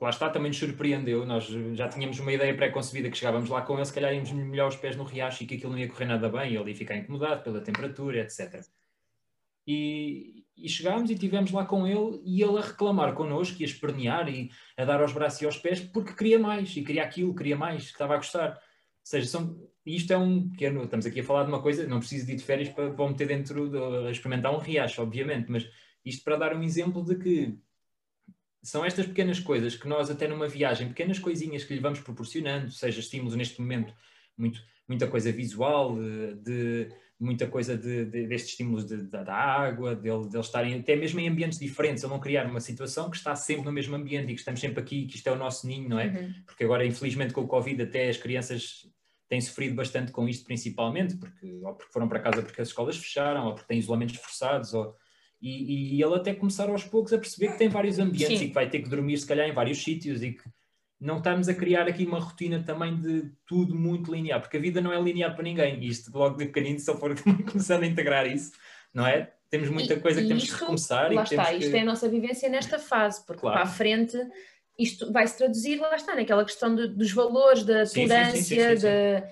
[0.00, 1.24] lá está, também nos surpreendeu.
[1.26, 4.68] Nós já tínhamos uma ideia pré-concebida que chegávamos lá com ele, se calhar íamos melhor
[4.68, 6.76] os pés no riacho e que aquilo não ia correr nada bem, e ele ia
[6.76, 8.64] ficar incomodado pela temperatura, etc.
[9.66, 13.68] E, e chegámos e tivemos lá com ele e ele a reclamar connosco e a
[13.68, 17.34] espernear e a dar aos braços e aos pés porque queria mais e queria aquilo,
[17.34, 18.50] queria mais, que estava a gostar.
[18.50, 18.56] Ou
[19.02, 20.84] seja, são, isto é um pequeno.
[20.84, 23.08] Estamos aqui a falar de uma coisa, não preciso de ir de férias para, para
[23.08, 25.68] meter dentro, de, experimentar um riacho, obviamente, mas
[26.04, 27.58] isto para dar um exemplo de que
[28.62, 32.70] são estas pequenas coisas que nós, até numa viagem, pequenas coisinhas que lhe vamos proporcionando,
[32.70, 33.94] seja estímulos neste momento,
[34.36, 36.88] muito, muita coisa visual, de, de
[37.20, 41.28] muita coisa de, de, destes estímulos de, da água, de, de estarem até mesmo em
[41.28, 44.40] ambientes diferentes, ele não criar uma situação que está sempre no mesmo ambiente e que
[44.40, 46.06] estamos sempre aqui, que isto é o nosso ninho, não é?
[46.06, 46.34] Uhum.
[46.46, 48.86] Porque agora, infelizmente, com o Covid, até as crianças
[49.28, 52.96] têm sofrido bastante com isto, principalmente, porque, ou porque foram para casa porque as escolas
[52.96, 54.96] fecharam, ou porque têm isolamentos forçados, ou
[55.40, 58.44] e, e, ele até começar aos poucos a perceber que tem vários ambientes Sim.
[58.46, 60.42] e que vai ter que dormir se calhar em vários sítios e que
[61.00, 64.80] não estamos a criar aqui uma rotina também de tudo muito linear, porque a vida
[64.80, 67.14] não é linear para ninguém, e isto logo de pequenino, eu for
[67.50, 68.52] começando a integrar isso,
[68.92, 69.32] não é?
[69.48, 71.12] Temos muita e, coisa que temos que recomeçar.
[71.12, 71.76] Lá e está, isto que...
[71.76, 73.60] é a nossa vivência nesta fase, porque claro.
[73.60, 74.18] para a frente
[74.78, 79.28] isto vai se traduzir, lá está, naquela questão de, dos valores, da tolerância, da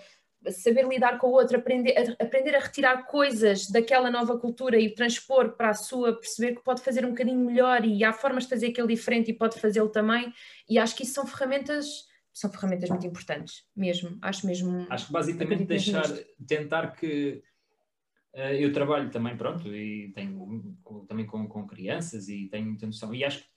[0.50, 4.94] saber lidar com o outro, aprender a, aprender a retirar coisas daquela nova cultura e
[4.94, 8.50] transpor para a sua, perceber que pode fazer um bocadinho melhor e há formas de
[8.50, 10.32] fazer aquele diferente e pode fazê-lo também.
[10.68, 12.06] E acho que isso são ferramentas
[12.36, 14.18] são ferramentas muito importantes, mesmo.
[14.20, 14.86] Acho mesmo.
[14.90, 16.06] Acho que basicamente deixar,
[16.46, 17.42] tentar que
[18.34, 20.76] uh, eu trabalho também, pronto, e tenho
[21.08, 23.14] também com, com crianças e tenho muita noção.
[23.14, 23.55] E acho que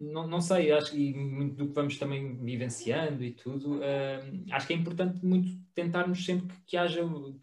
[0.00, 4.66] não, não sei, acho que muito do que vamos também vivenciando e tudo, uh, acho
[4.66, 7.38] que é importante muito tentarmos sempre que, que haja o,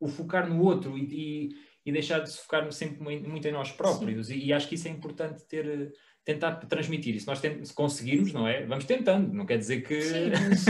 [0.00, 1.48] o, focar no outro e, e,
[1.84, 4.30] e, deixar de se focar sempre muito em nós próprios.
[4.30, 5.92] E, e, acho que isso é importante ter,
[6.24, 7.20] tentar transmitir.
[7.20, 8.64] Se nós se conseguirmos, não é?
[8.64, 10.66] Vamos tentando, não quer dizer que Sim, mas...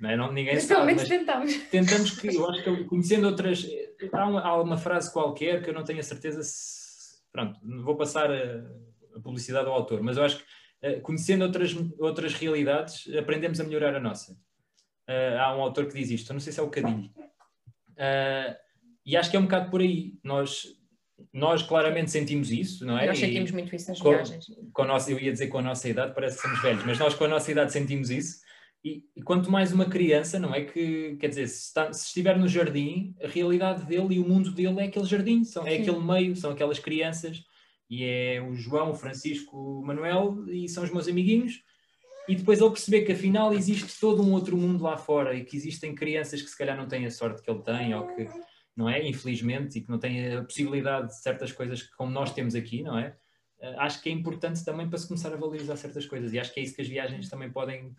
[0.00, 0.16] não é?
[0.16, 0.94] não, ninguém mas sabe.
[0.94, 1.56] Mas tentamos.
[1.70, 3.66] tentamos que, eu acho que conhecendo outras.
[4.12, 7.18] Há uma, há uma frase qualquer que eu não tenho a certeza se.
[7.32, 8.64] Pronto, vou passar a,
[9.16, 10.44] a publicidade ao autor, mas eu acho que
[11.02, 14.32] conhecendo outras, outras realidades, aprendemos a melhorar a nossa.
[15.08, 17.10] Uh, há um autor que diz isto, não sei se é o Cadilho.
[17.92, 18.54] Uh,
[19.04, 20.12] e acho que é um bocado por aí.
[20.22, 20.66] Nós,
[21.32, 23.06] nós claramente sentimos isso, não é?
[23.06, 24.46] Nós sentimos e muito isso nas com, viagens.
[24.72, 26.98] Com a nossa, eu ia dizer com a nossa idade, parece que somos velhos, mas
[26.98, 28.46] nós com a nossa idade sentimos isso.
[28.84, 30.64] E, e quanto mais uma criança, não é?
[30.64, 34.52] Que, quer dizer, se, está, se, estiver no jardim, a realidade dele e o mundo
[34.52, 37.42] dele é aquele jardim, são, é aquele meio, são aquelas crianças
[37.88, 41.62] e é o João, o Francisco, o Manuel, e são os meus amiguinhos.
[42.28, 45.56] E depois ele perceber que afinal existe todo um outro mundo lá fora e que
[45.56, 48.28] existem crianças que se calhar não têm a sorte que ele tem ou que,
[48.76, 49.06] não é?
[49.08, 52.98] Infelizmente, e que não têm a possibilidade de certas coisas como nós temos aqui, não
[52.98, 53.16] é?
[53.60, 56.52] Eh, acho que é importante também para se começar a valorizar certas coisas e acho
[56.52, 57.94] que é isso que as viagens também podem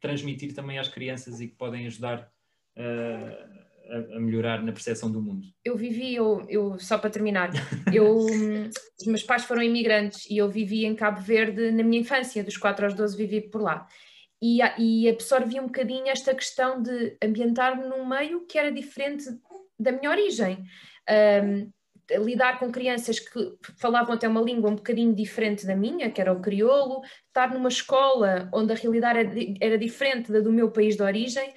[0.00, 2.30] transmitir também às crianças e que podem ajudar
[2.76, 5.46] uh, a, a, melhorar na percepção do mundo?
[5.64, 7.50] Eu vivi, eu, eu só para terminar,
[7.92, 8.16] eu,
[8.98, 12.56] os meus pais foram imigrantes e eu vivi em Cabo Verde na minha infância, dos
[12.56, 13.86] 4 aos 12 vivi por lá.
[14.42, 19.24] E, e absorvi um bocadinho esta questão de ambientar-me num meio que era diferente
[19.78, 20.64] da minha origem.
[21.08, 21.70] Um,
[22.10, 26.32] lidar com crianças que falavam até uma língua um bocadinho diferente da minha, que era
[26.32, 30.96] o crioulo, estar numa escola onde a realidade era, era diferente da do meu país
[30.96, 31.54] de origem,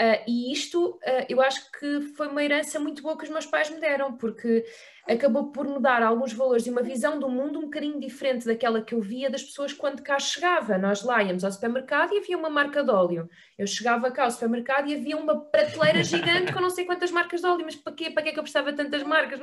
[0.00, 3.44] Uh, e isto uh, eu acho que foi uma herança muito boa que os meus
[3.44, 4.64] pais me deram, porque
[5.06, 8.80] acabou por me dar alguns valores e uma visão do mundo um bocadinho diferente daquela
[8.80, 10.78] que eu via das pessoas quando cá chegava.
[10.78, 13.28] Nós lá íamos ao supermercado e havia uma marca de óleo.
[13.58, 17.42] Eu chegava cá ao supermercado e havia uma prateleira gigante com não sei quantas marcas
[17.42, 18.10] de óleo, mas para quê?
[18.10, 19.38] Para que é que eu precisava tantas marcas?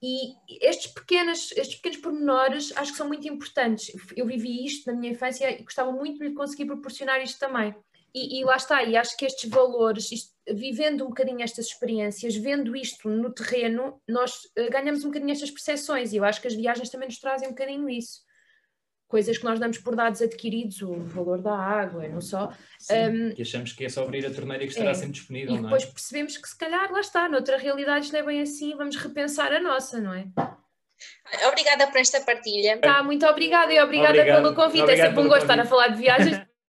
[0.00, 0.34] E
[0.64, 3.90] estes pequenos, estes pequenos pormenores acho que são muito importantes.
[4.16, 7.74] Eu vivi isto na minha infância e gostava muito de lhe conseguir proporcionar isto também.
[8.14, 12.36] E, e, lá está, e acho que estes valores, isto, vivendo um bocadinho estas experiências,
[12.36, 16.46] vendo isto no terreno, nós uh, ganhamos um bocadinho estas percepções e eu acho que
[16.46, 18.20] as viagens também nos trazem um bocadinho isso.
[19.08, 22.52] Coisas que nós damos por dados adquiridos, o valor da água, não só.
[22.78, 25.12] Sim, um, e achamos que é só abrir a torneira e que estará é, sempre
[25.12, 25.56] disponível.
[25.56, 25.86] E depois é?
[25.86, 29.52] percebemos que se calhar, lá está, noutra realidade isto não é bem assim, vamos repensar
[29.52, 30.26] a nossa, não é?
[31.48, 32.78] Obrigada por esta partilha.
[32.78, 34.42] Tá, muito obrigada e obrigada Obrigado.
[34.42, 34.82] pelo convite.
[34.82, 36.40] Obrigado é sempre um gosto estar a falar de viagens.